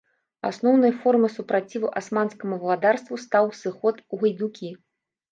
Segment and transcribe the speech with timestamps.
[0.49, 4.71] Асноўнай формай супраціву асманскаму валадарству стаў сыход у гайдукі.